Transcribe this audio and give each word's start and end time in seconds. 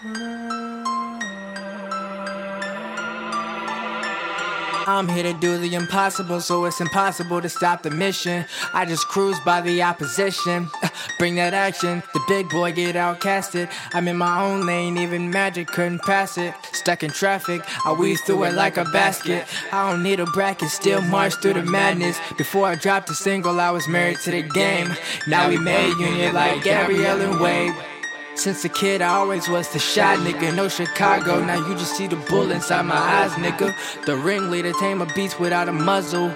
I'm 0.00 0.84
here 5.08 5.24
to 5.24 5.32
do 5.32 5.58
the 5.58 5.74
impossible, 5.74 6.40
so 6.40 6.66
it's 6.66 6.80
impossible 6.80 7.42
to 7.42 7.48
stop 7.48 7.82
the 7.82 7.90
mission. 7.90 8.44
I 8.72 8.84
just 8.84 9.08
cruise 9.08 9.40
by 9.40 9.60
the 9.60 9.82
opposition. 9.82 10.70
Bring 11.18 11.34
that 11.34 11.52
action, 11.52 12.04
the 12.14 12.20
big 12.28 12.48
boy 12.48 12.70
get 12.70 12.94
outcasted. 12.94 13.72
I'm 13.92 14.06
in 14.06 14.16
my 14.16 14.40
own 14.40 14.66
lane, 14.66 14.98
even 14.98 15.32
magic 15.32 15.66
couldn't 15.66 16.02
pass 16.02 16.38
it. 16.38 16.54
Stuck 16.72 17.02
in 17.02 17.10
traffic, 17.10 17.62
I 17.84 17.92
weave 17.92 18.20
through 18.24 18.44
it 18.44 18.54
like 18.54 18.76
a 18.76 18.84
basket. 18.84 19.48
I 19.72 19.90
don't 19.90 20.04
need 20.04 20.20
a 20.20 20.26
bracket, 20.26 20.68
still 20.68 21.02
march 21.02 21.34
through 21.42 21.54
the 21.54 21.64
madness. 21.64 22.20
Before 22.36 22.66
I 22.66 22.76
dropped 22.76 23.10
a 23.10 23.14
single, 23.14 23.58
I 23.58 23.72
was 23.72 23.88
married 23.88 24.18
to 24.18 24.30
the 24.30 24.42
game. 24.42 24.94
Now 25.26 25.48
we 25.48 25.58
made 25.58 25.98
union 25.98 26.34
like 26.34 26.62
Gabrielle 26.62 27.20
and 27.20 27.40
Wade. 27.40 27.74
Since 28.38 28.64
a 28.64 28.68
kid, 28.68 29.02
I 29.02 29.08
always 29.16 29.48
was 29.48 29.68
the 29.70 29.80
shy 29.80 30.14
nigga. 30.14 30.54
No 30.54 30.68
Chicago, 30.68 31.44
now 31.44 31.56
you 31.66 31.74
just 31.74 31.96
see 31.96 32.06
the 32.06 32.14
bull 32.14 32.52
inside 32.52 32.82
my 32.82 32.94
eyes, 32.94 33.32
nigga. 33.32 33.74
The 34.06 34.16
ringleader 34.16 34.72
tame 34.74 35.02
a 35.02 35.06
beast 35.06 35.40
without 35.40 35.68
a 35.68 35.72
muzzle. 35.72 36.32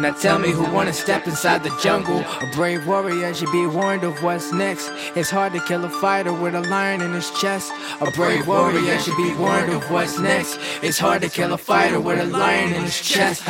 Now 0.00 0.12
tell 0.12 0.40
me 0.40 0.50
who 0.50 0.64
wanna 0.74 0.92
step 0.92 1.24
inside 1.28 1.62
the 1.62 1.70
jungle. 1.80 2.18
A 2.18 2.50
brave 2.56 2.84
warrior 2.88 3.32
should 3.32 3.52
be 3.52 3.64
warned 3.64 4.02
of 4.02 4.20
what's 4.24 4.52
next. 4.52 4.90
It's 5.14 5.30
hard 5.30 5.52
to 5.52 5.60
kill 5.60 5.84
a 5.84 5.88
fighter 5.88 6.32
with 6.32 6.56
a 6.56 6.62
lion 6.62 7.00
in 7.00 7.12
his 7.12 7.30
chest. 7.30 7.70
A 8.00 8.10
brave 8.10 8.48
warrior 8.48 8.98
should 8.98 9.16
be 9.16 9.32
warned 9.34 9.72
of 9.72 9.88
what's 9.88 10.18
next. 10.18 10.58
It's 10.82 10.98
hard 10.98 11.22
to 11.22 11.28
kill 11.28 11.52
a 11.52 11.58
fighter 11.58 12.00
with 12.00 12.18
a 12.18 12.24
lion 12.24 12.72
in 12.72 12.82
his 12.82 13.00
chest. 13.00 13.44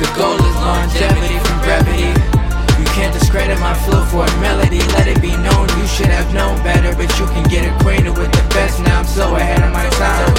The 0.00 0.08
goal 0.16 0.40
is 0.40 0.56
longevity 0.56 1.36
from 1.44 1.60
brevity. 1.60 2.08
You 2.80 2.86
can't 2.96 3.12
discredit 3.12 3.60
my 3.60 3.74
flow 3.84 4.04
for 4.06 4.24
a 4.24 4.40
melody. 4.40 4.80
Let 4.96 5.08
it 5.08 5.20
be 5.20 5.36
known 5.36 5.68
you 5.76 5.86
should 5.86 6.08
have 6.08 6.32
known 6.32 6.56
better, 6.64 6.96
but 6.96 7.12
you 7.20 7.26
can 7.26 7.44
get 7.52 7.68
acquainted 7.68 8.16
with 8.16 8.32
the 8.32 8.40
best. 8.56 8.80
Now 8.80 9.00
I'm 9.00 9.04
so 9.04 9.36
ahead 9.36 9.62
of 9.62 9.72
my 9.72 9.88
time. 10.00 10.32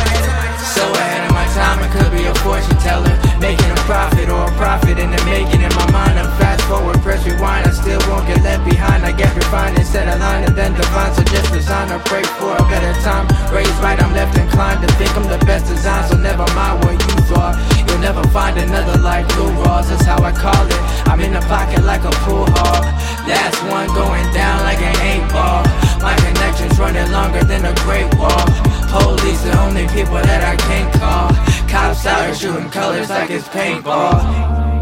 So 0.73 0.81
ahead 0.81 1.29
of 1.29 1.33
my 1.33 1.45
time, 1.53 1.77
I 1.77 1.87
could 1.93 2.09
be 2.09 2.25
a 2.25 2.33
fortune 2.41 2.77
teller, 2.81 3.13
making 3.37 3.69
a 3.69 3.81
profit 3.85 4.29
or 4.29 4.49
a 4.49 4.53
prophet 4.57 4.97
in 4.97 5.11
the 5.11 5.21
making. 5.29 5.61
In 5.61 5.73
my 5.77 5.85
mind, 5.91 6.17
I'm 6.17 6.31
fast 6.41 6.61
forward, 6.65 6.97
press 7.05 7.21
rewind. 7.25 7.67
I 7.67 7.71
still 7.71 8.01
won't 8.09 8.25
get 8.25 8.41
left 8.41 8.65
behind. 8.65 9.05
I 9.05 9.11
get 9.11 9.35
refined 9.35 9.77
instead 9.77 10.07
of 10.07 10.19
line 10.19 10.45
and 10.45 10.55
then 10.55 10.73
divine. 10.73 11.13
So 11.13 11.21
just 11.29 11.53
resign 11.53 11.91
or 11.91 11.99
pray 12.09 12.23
for 12.41 12.55
a 12.57 12.63
better 12.65 12.93
time. 13.01 13.29
Raised 13.53 13.77
right, 13.83 14.01
I'm 14.01 14.13
left 14.13 14.37
inclined 14.37 14.81
to 14.81 14.89
think 14.95 15.11
I'm 15.17 15.29
the 15.29 15.43
best 15.45 15.67
design. 15.67 16.07
So 16.09 16.17
never 16.17 16.45
mind 16.57 16.85
You'll 17.31 17.99
never 17.99 18.23
find 18.29 18.57
another 18.57 18.99
like 19.01 19.25
Lou 19.37 19.49
Rawls. 19.63 19.87
That's 19.89 20.05
how 20.05 20.21
I 20.23 20.31
call 20.31 20.65
it. 20.67 20.81
I'm 21.07 21.19
in 21.21 21.33
the 21.33 21.41
pocket 21.41 21.83
like 21.83 22.03
a 22.03 22.11
pool 22.23 22.45
hall. 22.47 22.81
Last 23.27 23.61
one 23.71 23.87
going 23.87 24.27
down 24.33 24.61
like 24.63 24.81
an 24.81 24.95
eight 25.07 25.27
ball. 25.31 25.63
My 26.01 26.15
connections 26.15 26.77
running 26.79 27.09
longer 27.11 27.43
than 27.43 27.65
a 27.65 27.73
great 27.85 28.13
wall. 28.15 28.45
Police 28.91 29.43
the 29.43 29.57
only 29.61 29.87
people 29.87 30.19
that 30.19 30.43
I 30.43 30.55
can't 30.67 30.91
call. 30.99 31.29
Cops 31.69 32.05
out 32.05 32.25
here 32.25 32.35
shooting 32.35 32.69
colors 32.69 33.09
like 33.09 33.29
it's 33.29 33.47
paintball. 33.47 34.80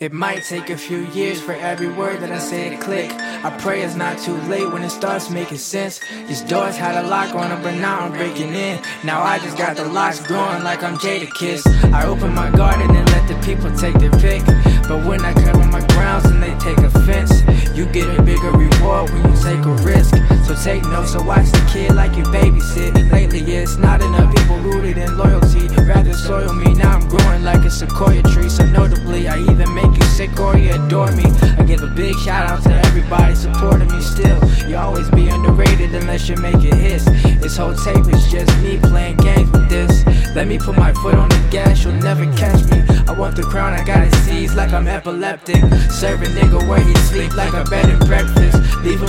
It 0.00 0.12
might 0.12 0.44
take 0.44 0.70
a 0.70 0.76
few 0.76 1.06
years 1.06 1.40
for 1.40 1.54
every 1.54 1.88
word 1.88 2.20
that 2.20 2.30
I 2.30 2.38
say 2.38 2.70
to 2.70 2.76
click. 2.76 3.10
I 3.10 3.50
pray 3.58 3.82
it's 3.82 3.96
not 3.96 4.16
too 4.16 4.36
late 4.42 4.72
when 4.72 4.84
it 4.84 4.90
starts 4.90 5.28
making 5.28 5.58
sense. 5.58 5.98
These 6.28 6.42
doors 6.42 6.76
had 6.76 7.04
a 7.04 7.08
lock 7.08 7.34
on 7.34 7.50
them, 7.50 7.60
but 7.64 7.74
now 7.74 7.98
I'm 7.98 8.12
breaking 8.12 8.54
in. 8.54 8.80
Now 9.02 9.24
I 9.24 9.40
just 9.40 9.58
got 9.58 9.76
the 9.76 9.86
locks 9.86 10.24
growing 10.24 10.62
like 10.62 10.84
I'm 10.84 10.98
Jadakiss. 10.98 11.66
I 11.92 12.06
open 12.06 12.32
my 12.32 12.48
garden 12.48 12.94
and 12.94 13.10
let 13.10 13.26
the 13.26 13.34
people 13.44 13.76
take 13.76 13.98
their 13.98 14.12
pick. 14.22 14.46
But 14.86 15.04
when 15.04 15.24
I 15.24 15.34
cover 15.34 15.66
my 15.66 15.84
grounds 15.88 16.26
and 16.26 16.40
they 16.40 16.56
take 16.60 16.78
offense, 16.78 17.32
you 17.76 17.84
get 17.86 18.06
a 18.16 18.22
bigger 18.22 18.52
reward 18.52 19.10
when 19.10 19.28
you 19.28 19.42
take 19.42 19.66
a 19.66 19.74
risk. 19.82 20.14
So 20.46 20.54
take 20.62 20.84
notes, 20.84 21.14
so 21.14 21.22
watch 21.22 21.50
the 21.50 21.68
kid 21.72 21.96
like 21.96 22.16
you 22.16 22.22
babysit. 22.22 23.10
Lately, 23.10 23.40
it's 23.40 23.76
not 23.78 24.00
enough 24.00 24.32
people 24.32 24.58
rooted 24.58 24.96
in 24.96 25.18
loyalty. 25.18 25.77
Rather 25.88 26.12
soil 26.12 26.52
me, 26.52 26.74
now 26.74 26.98
I'm 26.98 27.08
growing 27.08 27.42
like 27.44 27.64
a 27.64 27.70
sequoia 27.70 28.22
tree. 28.22 28.50
So 28.50 28.66
notably, 28.66 29.26
I 29.26 29.38
either 29.38 29.66
make 29.68 29.96
you 29.96 30.04
sick 30.04 30.38
or 30.38 30.54
you 30.54 30.74
adore 30.74 31.10
me. 31.12 31.24
I 31.56 31.64
give 31.64 31.82
a 31.82 31.86
big 31.86 32.14
shout 32.16 32.46
out 32.46 32.62
to 32.64 32.74
everybody 32.86 33.34
supporting 33.34 33.88
me 33.88 34.02
still. 34.02 34.38
You 34.68 34.76
always 34.76 35.08
be 35.08 35.30
underrated 35.30 35.94
unless 35.94 36.28
you 36.28 36.36
make 36.36 36.62
it 36.62 36.74
hits. 36.74 37.06
This 37.40 37.56
whole 37.56 37.74
tape 37.74 38.06
is 38.06 38.30
just 38.30 38.54
me 38.58 38.76
playing 38.76 39.16
games 39.16 39.50
with 39.50 39.70
this. 39.70 40.04
Let 40.36 40.46
me 40.46 40.58
put 40.58 40.76
my 40.76 40.92
foot 40.92 41.14
on 41.14 41.30
the 41.30 41.48
gas, 41.50 41.82
you'll 41.84 41.94
never 41.94 42.26
catch 42.36 42.62
me. 42.70 42.84
I 43.08 43.12
want 43.18 43.36
the 43.36 43.42
crown, 43.42 43.72
I 43.72 43.82
got 43.82 44.06
it 44.06 44.14
seized 44.16 44.56
like 44.56 44.74
I'm 44.74 44.86
epileptic. 44.86 45.64
Serve 45.90 46.20
a 46.20 46.26
nigga 46.26 46.68
where 46.68 46.80
he 46.80 46.94
sleep 47.08 47.34
like 47.34 47.54
a 47.54 47.64
bed 47.64 47.88
and 47.88 48.04
breakfast. 48.06 48.60
Leave 48.84 49.00
him 49.00 49.07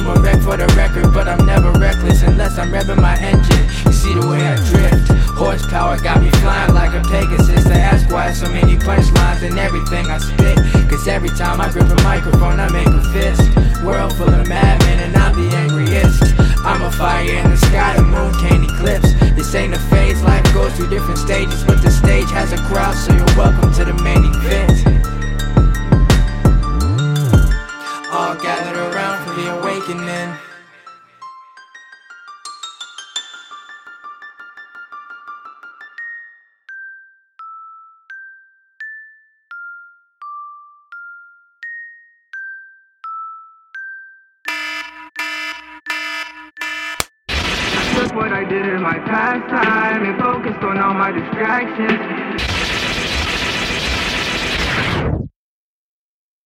and 9.50 9.60
everything 9.60 10.06
I 10.08 10.18
spit. 10.20 10.58
Cause 10.90 11.08
every 11.08 11.30
time 11.30 11.60
I 11.60 11.72
grip 11.72 11.90
a 11.90 12.02
microphone, 12.04 12.60
I 12.60 12.70
make 12.72 12.88
a 12.88 13.04
fist. 13.12 13.42
World 13.84 14.16
full 14.16 14.30
of 14.30 14.48
madmen, 14.48 15.00
and 15.00 15.16
I'm 15.18 15.36
the 15.36 15.50
angriest. 15.56 16.22
I'm 16.66 16.82
a 16.84 16.92
fire 16.92 17.26
in 17.26 17.50
the 17.50 17.58
sky, 17.58 17.96
the 17.96 18.04
moon 18.04 18.34
can't 18.40 18.64
eclipse. 18.64 19.14
This 19.36 19.56
ain't 19.56 19.74
a 19.74 19.80
phase, 19.90 20.22
life 20.22 20.44
goes 20.54 20.74
through 20.76 20.90
different 20.90 21.18
stages, 21.18 21.64
but 21.64 21.82
the 21.82 21.90
stage 21.90 22.30
has 22.32 22.54
a 22.54 22.58
crowd, 22.68 22.94
so 22.94 23.14
you're 23.14 23.38
welcome 23.38 23.74
to 23.74 23.86
the 23.86 23.94
main 24.04 24.26
what 48.14 48.31
I 48.31 48.44
did 48.44 48.66
in 48.66 48.81
my 48.81 48.97
pastime 49.00 50.06
and 50.06 50.20
focused 50.20 50.64
on 50.64 50.80
all 50.80 50.94
my 50.94 51.12
distractions. 51.12 52.29